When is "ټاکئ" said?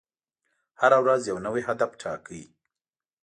2.01-2.43